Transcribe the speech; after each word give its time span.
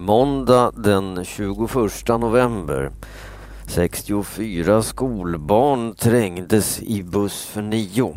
Måndag 0.00 0.72
den 0.76 1.24
21 1.24 2.08
november. 2.08 2.90
64 3.66 4.82
skolbarn 4.82 5.94
trängdes 5.94 6.82
i 6.82 7.02
buss 7.02 7.44
för 7.44 7.62
nio. 7.62 8.16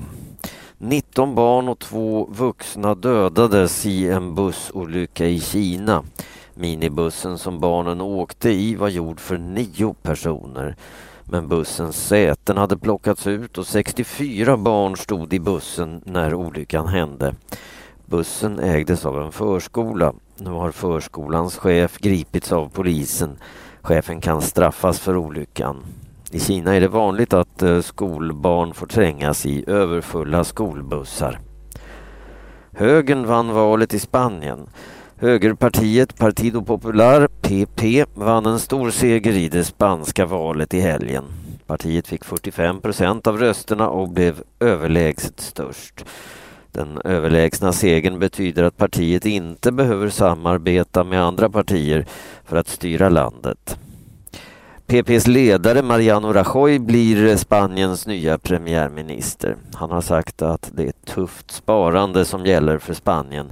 19 0.78 1.36
barn 1.36 1.70
och 1.70 1.80
två 1.80 2.30
vuxna 2.32 2.96
dödades 2.96 3.86
i 3.86 4.10
en 4.10 4.36
bussolycka 4.36 5.26
i 5.26 5.40
Kina. 5.40 6.04
Minibussen 6.54 7.38
som 7.38 7.60
barnen 7.60 8.02
åkte 8.02 8.50
i 8.50 8.76
var 8.76 8.90
gjord 8.90 9.20
för 9.20 9.38
nio 9.38 9.96
personer. 10.02 10.76
Men 11.26 11.48
bussens 11.48 12.08
säten 12.08 12.58
hade 12.58 12.78
plockats 12.78 13.28
ut 13.28 13.58
och 13.58 13.68
64 13.68 14.58
barn 14.58 14.98
stod 14.98 15.34
i 15.34 15.40
bussen 15.40 16.02
när 16.06 16.34
olyckan 16.34 16.88
hände. 16.88 17.36
Bussen 18.12 18.60
ägdes 18.60 19.06
av 19.06 19.22
en 19.22 19.32
förskola. 19.32 20.14
Nu 20.38 20.50
har 20.50 20.72
förskolans 20.72 21.58
chef 21.58 21.98
gripits 21.98 22.52
av 22.52 22.70
polisen. 22.70 23.38
Chefen 23.82 24.22
kan 24.22 24.42
straffas 24.42 25.00
för 25.00 25.18
olyckan. 25.18 25.78
I 26.32 26.40
Kina 26.40 26.76
är 26.76 26.82
det 26.82 26.88
vanligt 26.88 27.34
att 27.34 27.62
eh, 27.62 27.82
skolbarn 27.82 28.74
får 28.74 28.88
trängas 28.88 29.46
i 29.46 29.64
överfulla 29.68 30.44
skolbussar. 30.44 31.40
Högern 32.72 33.26
vann 33.26 33.54
valet 33.54 33.94
i 33.94 34.00
Spanien. 34.00 34.70
Högerpartiet 35.16 36.18
Partido 36.18 36.62
Popular, 36.62 37.28
PP, 37.28 38.06
vann 38.14 38.46
en 38.46 38.60
stor 38.60 38.90
seger 38.90 39.34
i 39.34 39.50
det 39.50 39.64
spanska 39.64 40.26
valet 40.26 40.74
i 40.74 40.80
helgen. 40.80 41.24
Partiet 41.68 42.08
fick 42.08 42.26
45 42.26 42.82
procent 42.82 43.28
av 43.28 43.38
rösterna 43.38 43.90
och 43.90 44.10
blev 44.10 44.44
överlägset 44.60 45.40
störst. 45.40 46.06
Den 46.72 47.02
överlägsna 47.04 47.74
segern 47.74 48.20
betyder 48.20 48.64
att 48.64 48.78
partiet 48.78 49.26
inte 49.26 49.72
behöver 49.72 50.10
samarbeta 50.10 51.04
med 51.04 51.24
andra 51.24 51.50
partier 51.50 52.06
för 52.46 52.58
att 52.58 52.68
styra 52.68 53.10
landet. 53.10 53.78
PPs 54.92 55.28
ledare 55.28 55.82
Mariano 55.82 56.34
Rajoy 56.34 56.80
blir 56.80 57.38
Spaniens 57.38 58.08
nya 58.08 58.38
premiärminister. 58.38 59.56
Han 59.74 59.92
har 59.92 60.02
sagt 60.02 60.42
att 60.42 60.72
det 60.74 60.84
är 60.84 60.94
tufft 61.06 61.52
sparande 61.52 62.26
som 62.26 62.46
gäller 62.46 62.78
för 62.78 62.94
Spanien. 62.94 63.52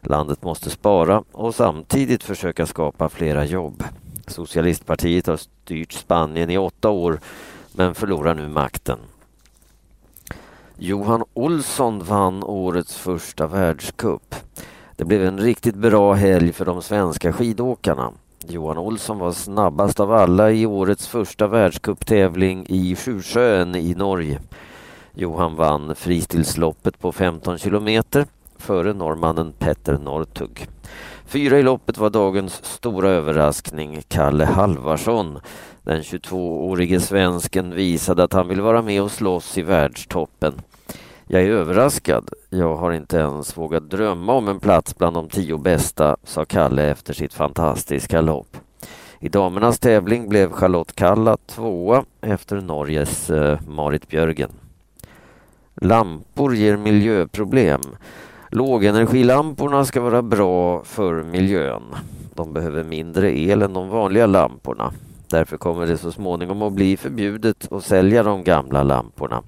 Landet 0.00 0.42
måste 0.42 0.70
spara 0.70 1.22
och 1.32 1.54
samtidigt 1.54 2.22
försöka 2.22 2.66
skapa 2.66 3.08
flera 3.08 3.44
jobb. 3.44 3.84
Socialistpartiet 4.26 5.26
har 5.26 5.36
styrt 5.36 5.92
Spanien 5.92 6.50
i 6.50 6.58
åtta 6.58 6.88
år 6.88 7.20
men 7.72 7.94
förlorar 7.94 8.34
nu 8.34 8.48
makten. 8.48 8.98
Johan 10.82 11.24
Olsson 11.34 12.04
vann 12.04 12.42
årets 12.42 12.96
första 12.96 13.46
världscup. 13.46 14.34
Det 14.96 15.04
blev 15.04 15.24
en 15.24 15.38
riktigt 15.38 15.74
bra 15.74 16.12
helg 16.12 16.52
för 16.52 16.64
de 16.64 16.82
svenska 16.82 17.32
skidåkarna. 17.32 18.12
Johan 18.48 18.78
Olsson 18.78 19.18
var 19.18 19.32
snabbast 19.32 20.00
av 20.00 20.12
alla 20.12 20.50
i 20.50 20.66
årets 20.66 21.08
första 21.08 21.46
världscuptävling 21.46 22.66
i 22.68 22.96
Sjusjön 22.96 23.74
i 23.74 23.94
Norge. 23.94 24.40
Johan 25.14 25.56
vann 25.56 25.94
fristilsloppet 25.94 26.98
på 26.98 27.12
15 27.12 27.58
kilometer 27.58 28.26
före 28.58 28.92
norrmannen 28.92 29.52
Petter 29.58 29.98
Northug. 29.98 30.68
Fyra 31.26 31.58
i 31.58 31.62
loppet 31.62 31.98
var 31.98 32.10
dagens 32.10 32.64
stora 32.64 33.08
överraskning, 33.08 34.02
Kalle 34.08 34.44
Halvarsson. 34.44 35.38
Den 35.82 36.02
22-årige 36.02 37.00
svensken 37.00 37.74
visade 37.74 38.24
att 38.24 38.32
han 38.32 38.48
vill 38.48 38.60
vara 38.60 38.82
med 38.82 39.02
och 39.02 39.10
slåss 39.10 39.58
i 39.58 39.62
världstoppen. 39.62 40.54
Jag 41.32 41.42
är 41.42 41.50
överraskad. 41.50 42.30
Jag 42.48 42.76
har 42.76 42.92
inte 42.92 43.16
ens 43.16 43.58
vågat 43.58 43.90
drömma 43.90 44.32
om 44.32 44.48
en 44.48 44.60
plats 44.60 44.98
bland 44.98 45.16
de 45.16 45.28
tio 45.28 45.58
bästa, 45.58 46.16
sa 46.24 46.44
Kalle 46.44 46.90
efter 46.90 47.14
sitt 47.14 47.34
fantastiska 47.34 48.20
lopp. 48.20 48.56
I 49.20 49.28
damernas 49.28 49.78
tävling 49.78 50.28
blev 50.28 50.52
Charlotte 50.52 50.94
Kalla 50.94 51.36
tvåa 51.36 52.04
efter 52.20 52.60
Norges 52.60 53.30
eh, 53.30 53.60
Marit 53.68 54.08
Björgen. 54.08 54.50
Lampor 55.74 56.54
ger 56.54 56.76
miljöproblem. 56.76 57.80
Lågenergilamporna 58.48 59.84
ska 59.84 60.00
vara 60.00 60.22
bra 60.22 60.84
för 60.84 61.22
miljön. 61.22 61.82
De 62.34 62.52
behöver 62.52 62.84
mindre 62.84 63.38
el 63.38 63.62
än 63.62 63.72
de 63.72 63.88
vanliga 63.88 64.26
lamporna. 64.26 64.92
Därför 65.28 65.56
kommer 65.56 65.86
det 65.86 65.98
så 65.98 66.12
småningom 66.12 66.62
att 66.62 66.72
bli 66.72 66.96
förbjudet 66.96 67.72
att 67.72 67.84
sälja 67.84 68.22
de 68.22 68.44
gamla 68.44 68.82
lamporna. 68.82 69.42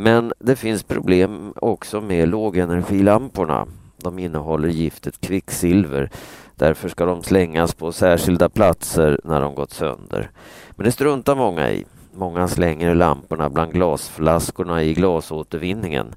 Men 0.00 0.32
det 0.38 0.56
finns 0.56 0.82
problem 0.82 1.52
också 1.56 2.00
med 2.00 2.28
lågenergilamporna. 2.28 3.66
De 3.96 4.18
innehåller 4.18 4.68
giftet 4.68 5.20
kvicksilver. 5.20 6.10
Därför 6.56 6.88
ska 6.88 7.04
de 7.04 7.22
slängas 7.22 7.74
på 7.74 7.92
särskilda 7.92 8.48
platser 8.48 9.20
när 9.24 9.40
de 9.40 9.54
gått 9.54 9.72
sönder. 9.72 10.30
Men 10.70 10.84
det 10.84 10.92
struntar 10.92 11.36
många 11.36 11.70
i. 11.70 11.84
Många 12.14 12.48
slänger 12.48 12.94
lamporna 12.94 13.50
bland 13.50 13.72
glasflaskorna 13.72 14.82
i 14.82 14.94
glasåtervinningen. 14.94 16.14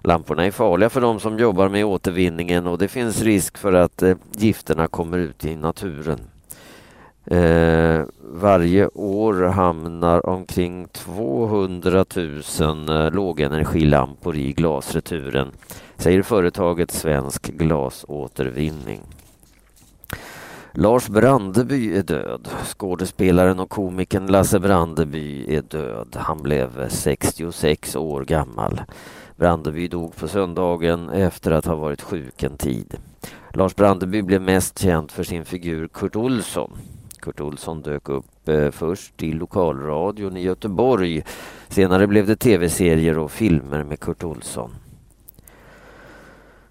Lamporna 0.00 0.44
är 0.44 0.50
farliga 0.50 0.90
för 0.90 1.00
de 1.00 1.20
som 1.20 1.38
jobbar 1.38 1.68
med 1.68 1.84
återvinningen 1.84 2.66
och 2.66 2.78
det 2.78 2.88
finns 2.88 3.22
risk 3.22 3.58
för 3.58 3.72
att 3.72 4.02
eh, 4.02 4.16
gifterna 4.32 4.88
kommer 4.88 5.18
ut 5.18 5.44
i 5.44 5.56
naturen. 5.56 6.18
Eh, 7.30 8.04
varje 8.20 8.88
år 8.94 9.42
hamnar 9.42 10.26
omkring 10.26 10.88
200 10.92 12.04
000 12.16 12.88
eh, 12.88 13.10
lågenergilampor 13.10 14.36
i 14.36 14.52
glasreturen, 14.52 15.48
säger 15.96 16.22
företaget 16.22 16.90
Svensk 16.90 17.46
Glasåtervinning. 17.46 19.00
Lars 20.72 21.08
Brandeby 21.08 21.96
är 21.98 22.02
död. 22.02 22.48
Skådespelaren 22.64 23.60
och 23.60 23.70
komikern 23.70 24.26
Lasse 24.26 24.58
Brandeby 24.58 25.56
är 25.56 25.62
död. 25.62 26.16
Han 26.16 26.42
blev 26.42 26.88
66 26.88 27.96
år 27.96 28.24
gammal. 28.24 28.80
Brandeby 29.36 29.88
dog 29.88 30.16
på 30.16 30.28
söndagen 30.28 31.10
efter 31.10 31.50
att 31.50 31.66
ha 31.66 31.74
varit 31.74 32.02
sjuk 32.02 32.42
en 32.42 32.56
tid. 32.56 32.96
Lars 33.54 33.76
Brandeby 33.76 34.22
blev 34.22 34.42
mest 34.42 34.78
känd 34.78 35.10
för 35.10 35.24
sin 35.24 35.44
figur 35.44 35.88
Kurt 35.88 36.16
Olsson. 36.16 36.70
Kurt 37.20 37.40
Olsson 37.40 37.82
dök 37.82 38.08
upp 38.08 38.48
eh, 38.48 38.70
först 38.70 39.22
i 39.22 39.32
lokalradion 39.32 40.36
i 40.36 40.42
Göteborg. 40.42 41.22
Senare 41.68 42.06
blev 42.06 42.26
det 42.26 42.36
tv-serier 42.36 43.18
och 43.18 43.30
filmer 43.30 43.84
med 43.84 44.00
Kurt 44.00 44.24
Olsson. 44.24 44.70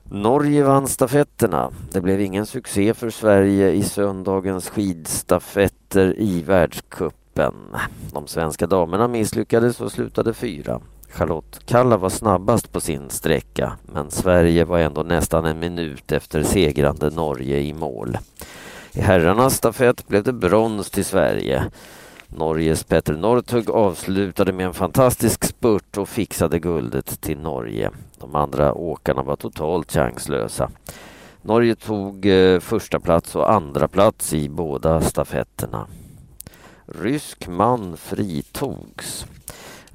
Norge 0.04 0.64
vann 0.64 0.88
stafetterna. 0.88 1.72
Det 1.92 2.02
blev 2.02 2.22
ingen 2.22 2.46
succé 2.46 2.94
för 2.94 3.10
Sverige 3.10 3.72
i 3.72 3.84
söndagens 3.84 4.70
skidstafetter 4.70 6.20
i 6.20 6.42
världskuppen. 6.42 7.54
De 8.14 8.28
svenska 8.28 8.68
damerna 8.68 9.08
misslyckades 9.08 9.82
och 9.82 9.92
slutade 9.92 10.34
fyra. 10.34 10.80
Charlotte 11.10 11.60
Kalla 11.66 11.98
var 11.98 12.10
snabbast 12.10 12.72
på 12.72 12.80
sin 12.80 13.10
sträcka 13.10 13.78
men 13.94 14.12
Sverige 14.12 14.66
var 14.66 14.80
ändå 14.80 15.04
nästan 15.04 15.46
en 15.46 15.60
minut 15.60 16.12
efter 16.12 16.44
segrande 16.44 17.10
Norge 17.10 17.60
i 17.60 17.74
mål. 17.74 18.18
I 18.98 19.02
herrarnas 19.02 19.56
stafett 19.56 20.08
blev 20.08 20.24
det 20.24 20.34
brons 20.34 20.90
till 20.90 21.06
Sverige. 21.06 21.64
Norges 22.28 22.84
Petter 22.84 23.14
Northug 23.14 23.70
avslutade 23.70 24.54
med 24.54 24.66
en 24.66 24.74
fantastisk 24.74 25.44
spurt 25.44 25.98
och 25.98 26.10
fixade 26.10 26.60
guldet 26.60 27.22
till 27.22 27.38
Norge. 27.40 27.92
De 28.20 28.36
andra 28.36 28.74
åkarna 28.74 29.24
var 29.24 29.36
totalt 29.36 29.92
chanslösa. 29.92 30.70
Norge 31.42 31.76
tog 31.76 32.26
eh, 32.26 32.60
första 32.60 33.00
plats 33.00 33.36
och 33.36 33.52
andra 33.52 33.88
plats 33.88 34.34
i 34.34 34.50
båda 34.50 35.02
stafetterna. 35.02 35.88
Rysk 36.86 37.48
man 37.48 37.98
fritogs. 37.98 39.26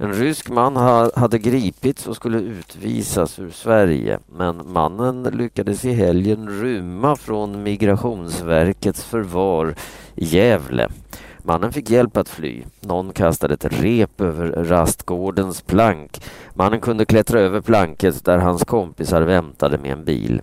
En 0.03 0.13
rysk 0.13 0.49
man 0.49 0.75
hade 1.15 1.39
gripits 1.39 2.07
och 2.07 2.15
skulle 2.15 2.39
utvisas 2.39 3.39
ur 3.39 3.49
Sverige 3.49 4.19
men 4.27 4.71
mannen 4.71 5.23
lyckades 5.23 5.85
i 5.85 5.91
helgen 5.91 6.61
rymma 6.61 7.15
från 7.15 7.63
Migrationsverkets 7.63 9.03
förvar 9.03 9.75
i 10.15 10.25
Gävle. 10.25 10.89
Mannen 11.37 11.71
fick 11.71 11.89
hjälp 11.89 12.17
att 12.17 12.29
fly. 12.29 12.63
Någon 12.81 13.13
kastade 13.13 13.53
ett 13.53 13.81
rep 13.81 14.21
över 14.21 14.47
rastgårdens 14.47 15.61
plank. 15.61 16.21
Mannen 16.53 16.81
kunde 16.81 17.05
klättra 17.05 17.39
över 17.39 17.61
planket 17.61 18.25
där 18.25 18.37
hans 18.37 18.63
kompisar 18.65 19.21
väntade 19.21 19.77
med 19.77 19.91
en 19.91 20.05
bil. 20.05 20.41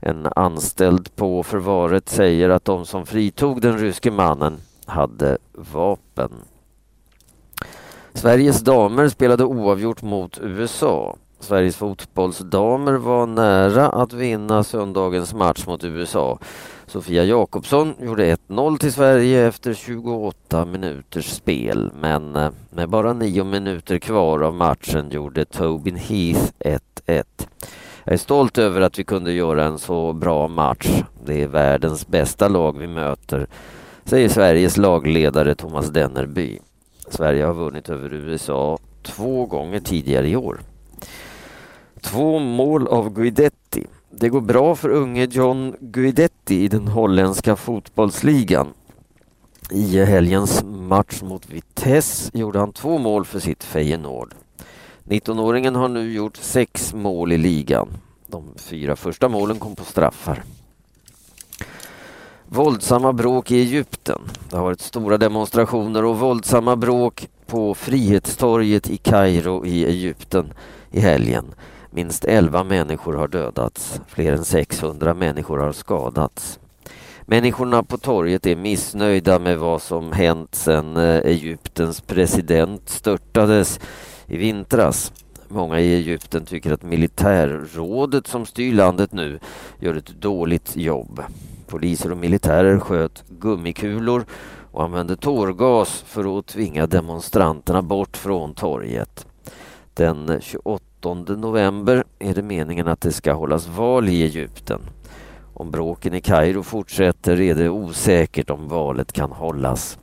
En 0.00 0.26
anställd 0.36 1.16
på 1.16 1.42
förvaret 1.42 2.08
säger 2.08 2.48
att 2.50 2.64
de 2.64 2.86
som 2.86 3.06
fritog 3.06 3.60
den 3.60 3.78
ryske 3.78 4.10
mannen 4.10 4.56
hade 4.86 5.38
vapen. 5.72 6.30
Sveriges 8.18 8.60
damer 8.60 9.08
spelade 9.08 9.44
oavgjort 9.44 10.02
mot 10.02 10.38
USA. 10.42 11.16
Sveriges 11.40 11.76
fotbollsdamer 11.76 12.92
var 12.92 13.26
nära 13.26 13.88
att 13.88 14.12
vinna 14.12 14.64
söndagens 14.64 15.34
match 15.34 15.66
mot 15.66 15.84
USA. 15.84 16.38
Sofia 16.86 17.24
Jakobsson 17.24 17.94
gjorde 18.00 18.36
1-0 18.36 18.78
till 18.78 18.92
Sverige 18.92 19.46
efter 19.46 19.74
28 19.74 20.64
minuters 20.64 21.26
spel 21.26 21.90
men 22.00 22.36
eh, 22.36 22.50
med 22.70 22.88
bara 22.88 23.12
9 23.12 23.44
minuter 23.44 23.98
kvar 23.98 24.40
av 24.40 24.54
matchen 24.54 25.10
gjorde 25.10 25.44
Tobin 25.44 25.96
Heath 25.96 26.52
1-1. 26.58 27.24
Jag 28.04 28.14
är 28.14 28.16
stolt 28.16 28.58
över 28.58 28.80
att 28.80 28.98
vi 28.98 29.04
kunde 29.04 29.32
göra 29.32 29.64
en 29.64 29.78
så 29.78 30.12
bra 30.12 30.48
match. 30.48 31.02
Det 31.24 31.42
är 31.42 31.48
världens 31.48 32.08
bästa 32.08 32.48
lag 32.48 32.78
vi 32.78 32.86
möter, 32.86 33.46
säger 34.04 34.28
Sveriges 34.28 34.76
lagledare 34.76 35.54
Thomas 35.54 35.88
Dennerby. 35.88 36.58
Sverige 37.12 37.44
har 37.44 37.54
vunnit 37.54 37.88
över 37.88 38.14
USA 38.14 38.78
två 39.02 39.46
gånger 39.46 39.80
tidigare 39.80 40.28
i 40.28 40.36
år. 40.36 40.60
Två 42.00 42.38
mål 42.38 42.86
av 42.86 43.10
Guidetti. 43.10 43.86
Det 44.10 44.28
går 44.28 44.40
bra 44.40 44.74
för 44.74 44.88
unge 44.88 45.24
John 45.30 45.76
Guidetti 45.80 46.64
i 46.64 46.68
den 46.68 46.88
holländska 46.88 47.56
fotbollsligan. 47.56 48.68
I 49.70 50.04
helgens 50.04 50.64
match 50.64 51.22
mot 51.22 51.50
Vitesse 51.50 52.38
gjorde 52.38 52.58
han 52.58 52.72
två 52.72 52.98
mål 52.98 53.24
för 53.24 53.40
sitt 53.40 53.64
Feyenoord. 53.64 54.34
19-åringen 55.04 55.74
har 55.74 55.88
nu 55.88 56.12
gjort 56.12 56.36
sex 56.36 56.94
mål 56.94 57.32
i 57.32 57.38
ligan. 57.38 57.88
De 58.26 58.44
fyra 58.56 58.96
första 58.96 59.28
målen 59.28 59.58
kom 59.58 59.76
på 59.76 59.84
straffar. 59.84 60.42
Våldsamma 62.50 63.12
bråk 63.12 63.50
i 63.50 63.60
Egypten. 63.60 64.18
Det 64.50 64.56
har 64.56 64.64
varit 64.64 64.80
stora 64.80 65.18
demonstrationer 65.18 66.04
och 66.04 66.18
våldsamma 66.18 66.76
bråk 66.76 67.28
på 67.46 67.74
Frihetstorget 67.74 68.90
i 68.90 68.96
Kairo 68.96 69.66
i 69.66 69.84
Egypten 69.84 70.52
i 70.90 71.00
helgen. 71.00 71.44
Minst 71.90 72.24
11 72.24 72.64
människor 72.64 73.14
har 73.14 73.28
dödats. 73.28 74.00
Fler 74.08 74.32
än 74.32 74.44
600 74.44 75.14
människor 75.14 75.58
har 75.58 75.72
skadats. 75.72 76.58
Människorna 77.20 77.82
på 77.82 77.98
torget 77.98 78.46
är 78.46 78.56
missnöjda 78.56 79.38
med 79.38 79.58
vad 79.58 79.82
som 79.82 80.12
hänt 80.12 80.54
sedan 80.54 80.96
eh, 80.96 81.16
Egyptens 81.16 82.00
president 82.00 82.88
störtades 82.88 83.80
i 84.26 84.36
vintras. 84.36 85.12
Många 85.48 85.80
i 85.80 85.94
Egypten 85.94 86.44
tycker 86.44 86.72
att 86.72 86.82
militärrådet 86.82 88.26
som 88.26 88.46
styr 88.46 88.74
landet 88.74 89.12
nu 89.12 89.38
gör 89.78 89.94
ett 89.94 90.20
dåligt 90.20 90.76
jobb. 90.76 91.22
Poliser 91.68 92.12
och 92.12 92.18
militärer 92.18 92.78
sköt 92.78 93.24
gummikulor 93.28 94.24
och 94.72 94.84
använde 94.84 95.16
tårgas 95.16 96.02
för 96.06 96.38
att 96.38 96.46
tvinga 96.46 96.86
demonstranterna 96.86 97.82
bort 97.82 98.16
från 98.16 98.54
torget. 98.54 99.26
Den 99.94 100.40
28 100.40 101.14
november 101.14 102.04
är 102.18 102.34
det 102.34 102.42
meningen 102.42 102.88
att 102.88 103.00
det 103.00 103.12
ska 103.12 103.32
hållas 103.32 103.66
val 103.66 104.08
i 104.08 104.22
Egypten. 104.22 104.80
Om 105.54 105.70
bråken 105.70 106.14
i 106.14 106.20
Kairo 106.20 106.62
fortsätter 106.62 107.40
är 107.40 107.54
det 107.54 107.68
osäkert 107.68 108.50
om 108.50 108.68
valet 108.68 109.12
kan 109.12 109.32
hållas. 109.32 109.98